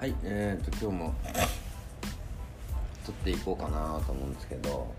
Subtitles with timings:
[0.00, 1.14] はいえー、と今日も
[3.04, 4.94] 撮っていこうかなと思うんですけど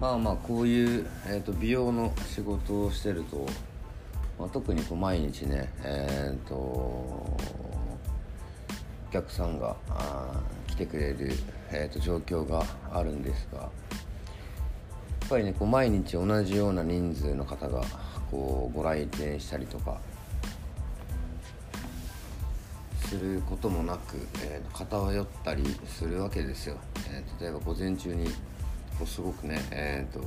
[0.00, 3.46] まあまあこういう、えー、と美容の仕事をしてると、
[4.36, 7.36] まあ、特にこう毎日ねえっ、とお
[9.12, 11.30] 客さんがあ来てくれる、
[11.70, 13.66] えー、と状況があるんですがや
[15.26, 17.84] っぱりねこう毎日同じような人数の方が
[18.28, 20.00] こうご来店したりとか
[23.12, 26.78] することもなく、えー、偏ったりするわけですよ、
[27.10, 28.26] えー例えば午前中に
[28.98, 30.22] こうすごくねえー、とあ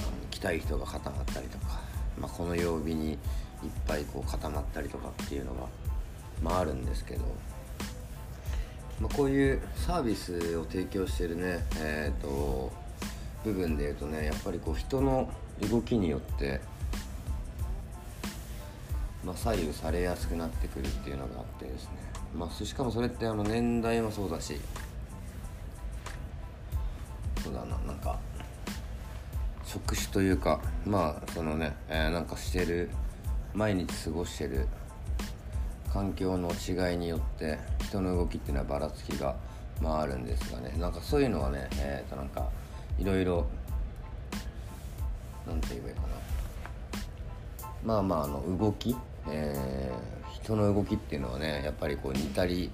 [0.00, 1.80] の来たい人が固まったりとか、
[2.18, 3.18] まあ、この曜日にいっ
[3.86, 5.60] ぱいこう固まったりとかっていうのが、
[6.42, 7.24] まあ、あるんですけど、
[9.00, 12.70] まあ、こういうサービスを提供してるねえー、と
[13.44, 15.30] 部分でいうとねやっぱりこう人の
[15.70, 16.60] 動きによって
[19.24, 21.90] まあ、左右されやすくなってくるっていうのがあってですね、
[22.36, 24.60] まあ、しかもそれってあの年代もそうだし。
[27.42, 28.18] そうだななんか。
[29.64, 32.90] 職種というかまあそのね、えーなんかしてる。
[33.54, 34.66] 毎日過ごしてる。
[35.92, 39.36] 環境の違いによって人の動きっていうのはばらつきが、
[39.80, 40.74] まあ、あるんですがね。
[40.78, 42.48] なんかそういうのはねえっ、となんか
[42.98, 43.46] いろいろ。
[45.46, 46.08] なんて言えばいいかな。
[47.84, 48.96] まあまああの動き、
[49.28, 52.70] えー人の動きっていうのはねやっぱりこう似たり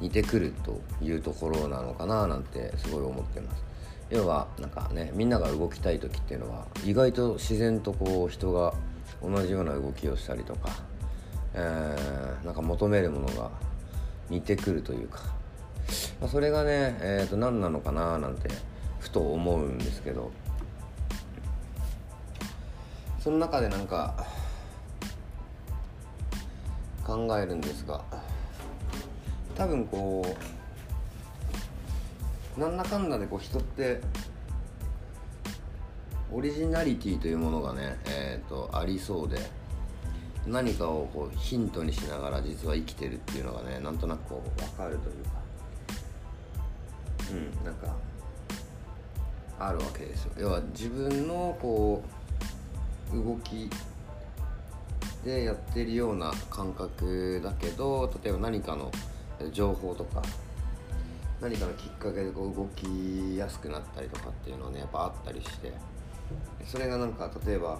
[0.00, 3.62] 似てくるというところなのかななんてすごい思ってます。
[4.08, 8.74] 要はなんかねみんなが動きたい時っていうのは意外と自然とこう人が
[9.22, 10.70] 同じような動きをしたりとか、
[11.54, 13.50] えーなんか求めるものが
[14.30, 15.20] 似てくるというか、
[16.20, 18.48] まあ、それがね、えー、と何なのかななんて
[18.98, 20.32] ふと思うんですけど
[23.20, 24.26] その中でなんか
[27.10, 28.00] 考えるんですが
[29.56, 30.36] 多分こ
[32.56, 34.00] うなんだかんだでこう人って
[36.32, 39.38] オリジナリティというものがね、えー、とありそうで
[40.46, 45.30] 何かをこうヒントにしながら実は生きてるっていうのがねなんとなくこう分かるというか
[47.32, 47.96] うんなんか
[49.58, 50.32] あるわけですよ。
[50.38, 52.02] 要は自分のこ
[53.12, 53.68] う動き
[55.24, 58.90] でやってるような感覚だけど例えば何かの
[59.52, 60.22] 情報とか
[61.40, 65.72] 何かのきっかけでこう動きやすくなったりとかっていうのはねやっぱあったりして
[66.66, 67.78] それがなんか例えば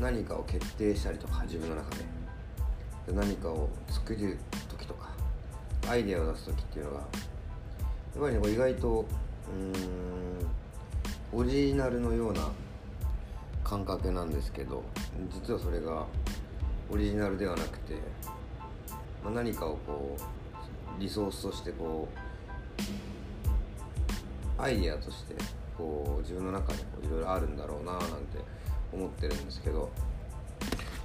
[0.00, 2.24] 何かを決定したりとか自分の中で。
[3.12, 4.38] 何かを作る
[4.68, 5.10] 時とか
[5.88, 9.04] アイデアを出す時っていうのがやっぱりね意外と
[9.52, 12.48] うーんオリジナルのような
[13.62, 14.82] 感覚なんですけど
[15.32, 16.06] 実はそれが
[16.90, 17.94] オリジナルではなくて、
[19.22, 22.08] まあ、何かをこうリソースとしてこ
[24.58, 25.34] うアイデアとして
[25.76, 28.38] こう自分の中でこういろいろあるんだろうななんて
[28.92, 29.90] 思ってるんですけど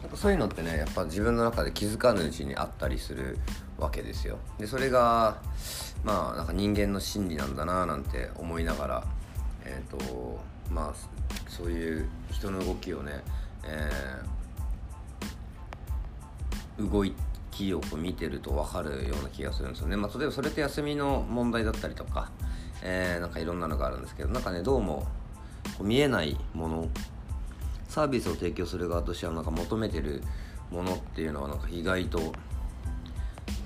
[0.01, 3.37] なんかそういうのってねやっぱ自分の中で気づかぬうちにあったりする
[3.77, 4.37] わけですよ。
[4.57, 5.41] でそれが
[6.03, 9.03] まあなんか人間の心理なんだななんて思いながら
[9.65, 10.39] えっ、と
[10.71, 13.21] まあそういう人の動きをね、
[13.63, 14.29] えー
[16.79, 17.03] 動
[17.51, 22.31] きをこう見てると分かるような気がするんですよね、まあ、例えばそれって休みの問題だったりとか、
[22.81, 25.05] えーなんかいろんなのがあるんですけどなんかねどうも
[25.77, 26.87] こう見えないもの
[27.89, 30.23] サービスを提供する側としてはなんか求めてる
[30.71, 32.33] ものっていうのはなんか意外と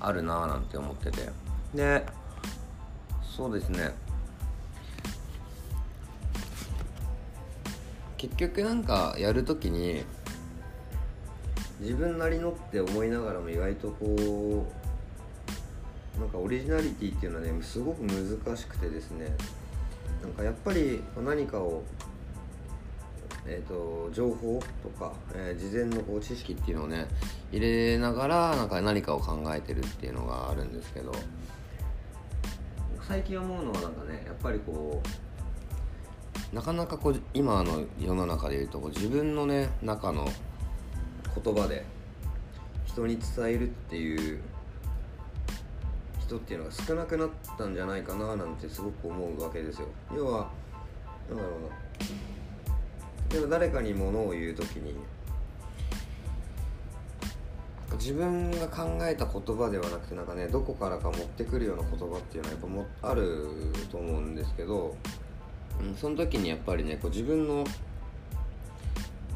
[0.00, 1.30] あるなぁなんて思ってて。
[1.74, 2.04] で
[3.22, 3.92] そうですね。
[8.28, 10.04] 結局なんかやるときに
[11.80, 14.66] 自分なりのって思いながらも意外とこ
[16.16, 19.26] うなんかオリジナリティっていうのはねすごく難しくてですね。
[20.22, 21.82] なんかやっぱり何かを
[23.46, 27.06] えー、と情報とか、えー事前のこう知識っていうのをね
[27.52, 31.12] 入れながらなんか何かを考えてるっていうのがあるんですけど。
[33.06, 35.08] 最近思うのはなんかねやっぱりこう
[36.54, 40.28] なかなかこう今の世の中でいうとこう自分のね中の
[41.42, 41.84] 言葉で
[42.84, 44.40] 人に伝えるっていう
[46.20, 47.28] 人っていうのが少なくなっ
[47.58, 49.88] たんじゃないかななんてすごく思うわけですよ。
[50.16, 50.48] 要は
[51.28, 51.68] なんだろうな。
[53.32, 54.94] 例えば誰かにものを言う時に
[57.98, 63.48] 自分が考えた言葉ではなくてなんかねどこからか持ってくるような言葉っていうのはやっぱもある
[63.90, 64.96] と思うんですけど、
[65.80, 67.64] うん、その時にやっぱりねこう自分の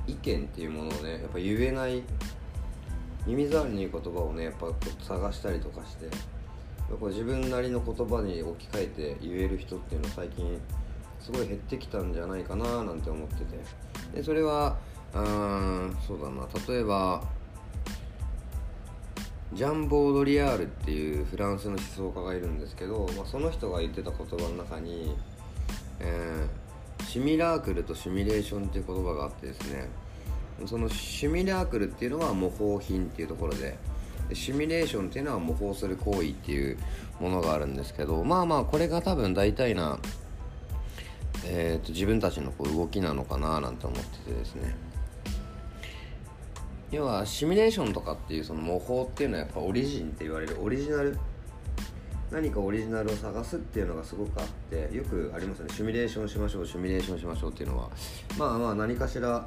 [0.06, 2.02] 意見っていうものをねやっぱ言えない
[3.26, 6.06] 耳障りにいい言葉をねやっぱこう探したりとかして
[6.88, 10.58] こう自分なりの言葉に置き換えて言える人っていうのは最近
[11.20, 13.58] すごい減ってきたんじゃないかななんて思ってて。
[14.14, 14.78] でそれは
[15.14, 16.46] うんそうだな。
[16.66, 17.22] 例えば
[19.54, 25.16] ジャンボ・ドリアールっていうフランスの思想家がいるんですけど、まあ、その人が言ってた言葉の中に、
[26.00, 29.88] えー、シミラークルとシミュレーションっていう言葉があってですね
[30.66, 33.78] そのシミラークルっていうのは模倣品っていうところで
[34.32, 36.76] シミュレーションっていうのは模倣する行為っていう
[37.20, 39.98] ものがあるんですけどまあまあこれが多分大体な、
[41.46, 44.76] えーと、自分たちのこう動きなのかななんて思っててですね。
[46.90, 51.18] 要はシミュレーションとかっていうその模倣っていうのはやっぱオリジンって言われるオリジナル
[52.30, 55.74] 何かオリジナルを探すっていうのがすごくあってよくありますよね。
[55.74, 57.90] シミュレーションしましょうシミュレーションしましょうっていうのは。
[58.38, 59.46] まあまあ何かしら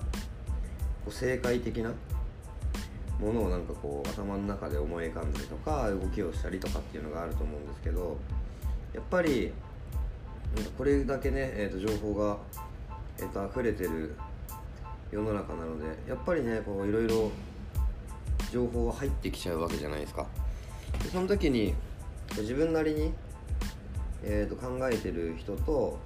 [1.06, 1.92] こう正解的な
[3.20, 8.18] ものをなんかこう頭の中で思い浮かんだりとか動きをしたりとかっていうのがあると思うんですけど
[8.94, 9.54] やっぱり
[10.78, 12.38] これだけね、えー、と情報が、
[13.20, 14.16] えー、と溢れてる
[15.12, 17.32] 世の中なのでやっぱりねこういろいろ
[18.52, 20.26] 情報が入ってきちゃうわけじゃないですか。
[21.04, 21.74] でその時に
[22.38, 23.14] 自分なりに、
[24.24, 26.00] えー、と考えてる人と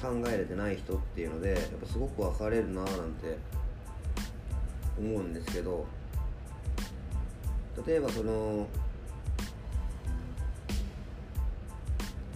[0.00, 3.38] 考えれてない人っていうのでやっぱすごく分かれるなーなんて
[4.98, 5.86] 思うんですけど
[7.86, 8.66] 例えばその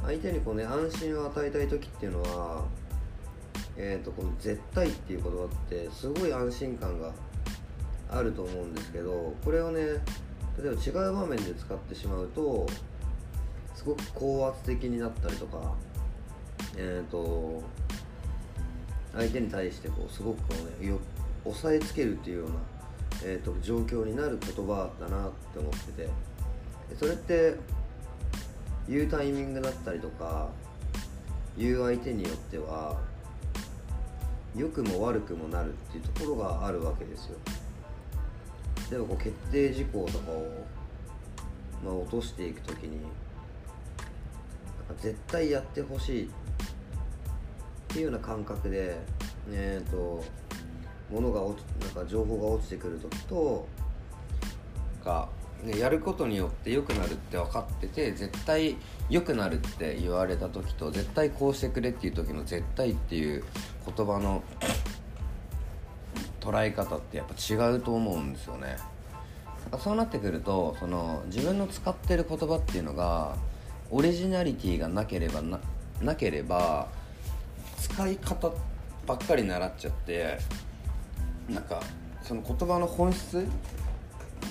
[0.04, 2.64] 相手にこうね安心を与えたい時っていうのは
[3.80, 7.12] えーと、この「絶対」っていう言葉ってすごい安心感が
[8.10, 10.02] あると思うんですけどこれをね
[10.62, 12.66] 例えば違う場面で使ってしまうと
[13.74, 15.74] すごく高圧的になったりとか
[16.76, 17.62] えっ、ー、と
[19.14, 20.92] 相手に対してこうすごくこうね
[21.44, 22.54] 押さえつけるっていうような、
[23.24, 26.08] えーと、状況になる言葉だなって思ってて
[26.98, 27.56] それって
[28.88, 30.48] 言うタイミングだったりとか
[31.56, 32.98] 言う相手によっては
[34.56, 37.36] 良くも悪くもなるっていうところがあるわけですよ。
[38.90, 40.46] でもこう決定事項とかを、
[41.84, 43.00] まあ、落としていく時に
[45.00, 46.28] 絶対やってほしいっ
[47.88, 48.98] ていうような感覚で
[49.50, 50.24] えっ、ー、と
[51.10, 53.66] 物が落ちなんか情報が落ちてくる時と
[55.04, 55.28] か、
[55.62, 58.76] ね、やることによって良くなるって分かってて絶対
[59.08, 63.44] 良くなるって言われた時と絶対こうしてくれっていう時の絶対っていう
[63.96, 64.42] 言葉の
[66.40, 68.76] 捉え方ってやっぱ違うと思うんですよね。
[69.78, 73.36] そうなってくるとその自分の使ってる言葉っていうのが
[73.90, 75.60] オリジナリティがなければな
[76.00, 76.88] なければ
[77.76, 78.52] 使い方
[79.06, 80.38] ばっかり習っちゃって
[81.48, 81.82] なんか
[82.22, 83.42] その言葉の本質っ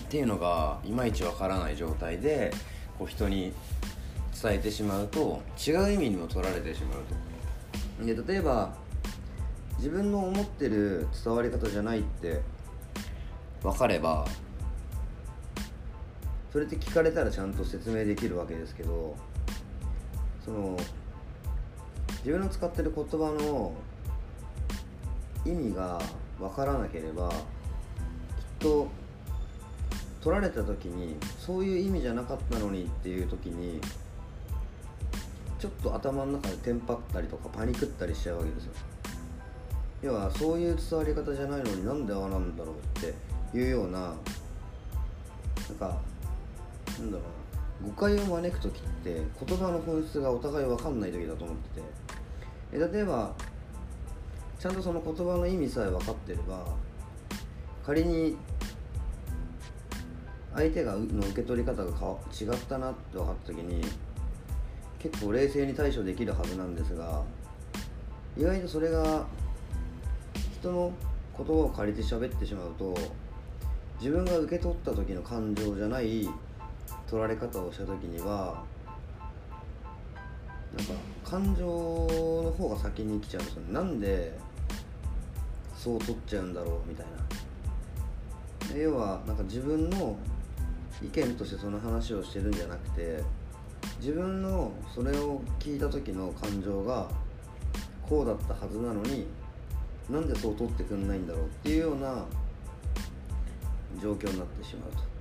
[0.09, 2.51] ていうのがいまいちわからない状態で
[2.97, 3.53] こう人に
[4.41, 8.05] 伝えてしまうと違う意味にも取られてしまうと。
[8.05, 8.75] で例えば
[9.77, 12.41] 自分の思ってる伝わり方じゃないって
[13.61, 14.27] 分かれば
[16.51, 19.15] それって聞かれたらちゃんと説明できるわけですけど
[20.43, 20.77] その
[22.19, 23.73] 自分の使ってる言葉の
[25.45, 26.01] 意味が
[26.39, 27.35] 分からなければきっ
[28.59, 28.87] と
[30.21, 33.79] 取られた時にそういう意味じゃなかったのにっていう時に
[35.59, 38.73] ちょっと頭の中でテンパったりとかパニクったりしちゃうわけですよ。
[40.01, 44.15] 要はそういう伝わり方じゃないのになんでああなんだろうっていうようななん
[45.79, 45.99] か
[46.99, 47.23] なんだろ
[47.81, 52.07] うな誤解を招く時って言葉の本質がお互い分かんない時だと思ってて。
[52.73, 53.33] え例えば
[54.59, 56.65] ちゃんとその言葉の意味さえ分かってれば
[57.85, 58.35] 仮に
[60.53, 61.91] 相手がの受け取り方が
[62.33, 63.81] 違ったなって分かった時に
[64.99, 67.21] 結構冷静に対処できるはずなんですが
[68.35, 69.25] 意外とそれが
[70.71, 70.91] の
[71.37, 72.95] 言葉を借りて喋ってしまうと
[73.99, 76.29] 自分が受け取った時の感情じゃない
[77.07, 78.63] 取られ方をした時には
[80.75, 80.93] なんか
[81.23, 83.73] 感情の方が先に来ちゃうんですよね。
[83.73, 84.37] なんで
[85.75, 87.05] そう取っちゃうんだろうみたい
[88.71, 88.77] な。
[88.77, 90.17] 要はなんか自分の
[91.01, 93.23] 意見としてその話をしてるんじゃなくて
[93.99, 97.09] 自分のそれを聞いた時の感情が
[98.07, 99.25] こうだったはずなのに
[100.09, 102.25] なんでそう取ってくんないんだろうっていうような
[104.01, 105.17] 状況になってしまうと。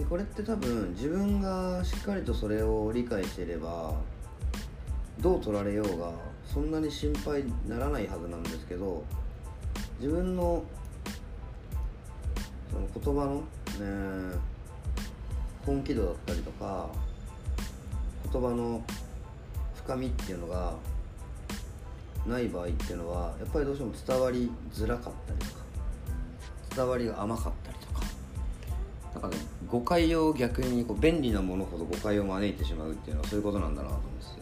[0.00, 3.94] でこれって多分自分がしっかりとそれを理解していれば
[5.20, 6.12] どう取られようが
[6.46, 9.04] そんなに心配ならないはずなんですけど
[10.00, 10.64] 自分の
[12.70, 14.38] その言葉の、ね、
[15.66, 16.88] 本気度だったりとか
[18.32, 18.82] 言葉の
[19.74, 20.74] 深みっていうのが
[22.26, 25.62] ない場合っていうのはやっぱりどうしても伝わりづらかったりとか
[26.76, 28.02] 伝わりが甘かったりとか
[29.14, 29.36] なんかね
[29.68, 34.36] 誤解を逆にこう便利なものほど誤解を招いてしまうっていうのはそういうことなんだなと思うんですよ。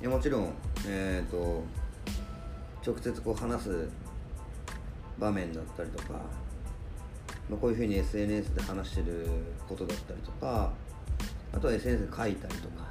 [0.00, 0.52] いやもちろん
[0.86, 1.64] えっ、ー、と
[2.84, 3.88] 直接こう話す
[5.18, 6.12] 場面だったりとか、
[7.48, 9.26] まあ、こういうふうに SNS で話してる
[9.68, 10.72] ことだったりとか
[11.52, 12.84] あとは SNS で書いたりとか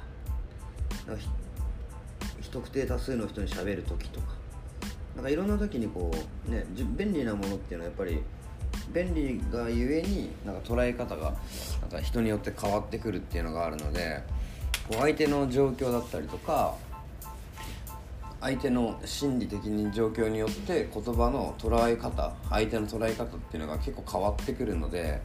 [2.54, 4.28] 特定多数の人に喋る時とか。
[5.16, 6.12] なんかいろんな時にこ
[6.48, 6.64] うね
[6.96, 8.20] 便利なものっていうのはやっぱり
[8.92, 11.34] 便利がゆえになんか捉え方が
[11.80, 14.22] なんか人によって変わってくるっていうのがあるので
[14.88, 16.76] こう相手の状況だったりとか
[18.44, 25.22] 相手の心理的に状況によって言葉の捉え方相手の捉え方っていうのが結構変わってくるので、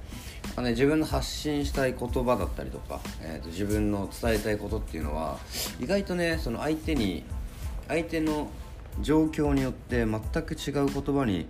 [0.55, 5.37] まあね、自分の発信したい言葉だったりとか、えーと、自分の伝えたいことっていうのは
[5.81, 7.25] 意外とねその相手に
[7.89, 8.47] 相手の
[9.01, 11.45] 状況によって全く違う言葉に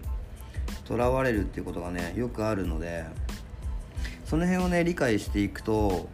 [0.85, 3.05] とらわれるっていうことがねよくあるので
[4.25, 6.09] その辺をね理解していくと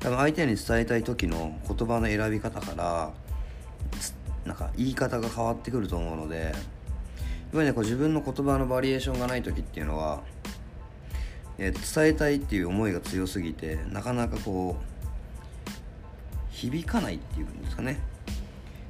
[0.00, 3.12] 多分相手に伝えたい時の言葉の選び方から
[4.50, 6.52] なんか言い方が変わってくると思うのでやっ
[7.52, 10.22] ぱりねこう自分の言葉のバリエーションがない時っていうのは、
[11.56, 15.70] えー、伝えたいっていう思いが強すぎてなかなかこう
[16.50, 18.00] 響かないっていうんですかね。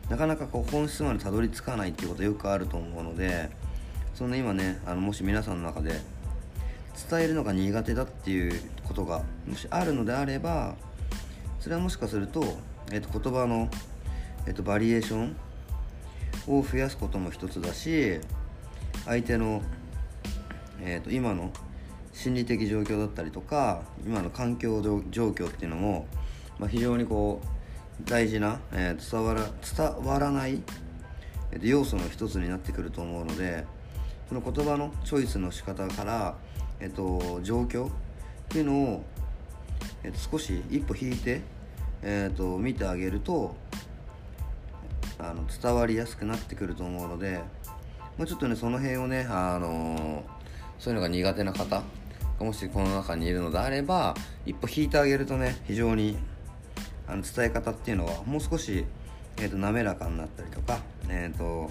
[0.08, 3.48] なかなかこう本質までたどり着かないっていうことよくあると思うので
[4.14, 6.00] その今ねあのもし皆さんの中で
[7.08, 10.74] 伝えるのが苦手だっていうことがもしあるのであれば
[11.60, 12.42] それはもしかすると,、
[12.90, 13.68] えー、と言葉の
[14.46, 15.36] えっと、バリエーション
[16.46, 18.20] を増やすことも一つだし
[19.04, 19.62] 相手の、
[20.80, 21.52] えっと、今の
[22.12, 26.06] 心理的状況だったりとか今の環境状況っていうのも、
[26.58, 30.62] まあ、非常にこう大事な、えー、伝わら伝わらない、
[31.52, 33.64] えー、と要素の一つになってくると思うので
[34.28, 36.36] その言葉のチョイスの仕方から、
[36.78, 37.90] えーと、状況っ
[38.48, 39.04] ていうのを、
[40.02, 41.42] えー、と少し一歩引いて、
[42.02, 43.56] えーと見てあげると
[45.22, 47.40] あの伝わりやすくなってくると思うので、
[48.18, 50.24] まあ、ちょっとねその辺をね、あの、
[50.78, 51.82] そういうのが苦手な方
[52.44, 54.14] もしこの中にいるのであれば
[54.46, 56.16] 一歩引いてあげるとね非常に
[57.06, 58.86] あの伝え方っていうのはもう少し、
[59.36, 61.70] えーと、滑らかになったりとか、えーと、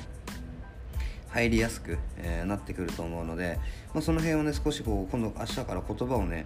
[1.30, 3.58] 入りやすく、えー、なってくると思うので、
[3.94, 6.46] まあ、その辺をね少しこう今度明日から言葉をね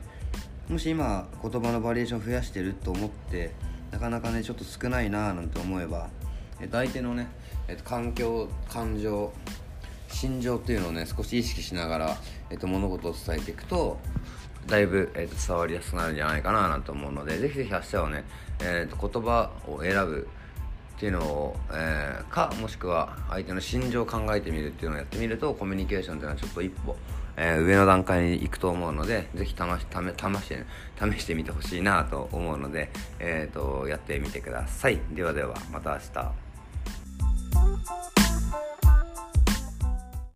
[0.70, 3.52] もし今言葉のバリエーション増やしてると思って
[3.92, 6.10] なかなかねちょっと少ないなーなんて思えば
[6.64, 7.28] えっと、相手のね、
[7.68, 9.34] えっと、環境感情
[10.08, 12.18] 心情っていうのをね少し意識しながら、
[12.50, 14.00] えっと、物事を伝えていくと
[14.68, 18.24] だいぶ、えっと、伝わりやすくなるんじゃないかななんて思うのでぜひぜひ明日はね、
[18.62, 20.28] えっと、言葉を選ぶ
[20.96, 26.96] っていうのを、えー、かもしくは相手の心情を考えてみるっていうのをやってみるとコミュニケーションっていうのはちょっと一歩、
[27.36, 30.66] えー、上の段階に行くと思うのでぜひ試し試して、
[30.98, 32.90] 試してみてほしいなと思うので、
[33.20, 35.00] えーとやってみてください。
[35.12, 36.53] ではではまた明日。
[37.86, 38.23] Bye.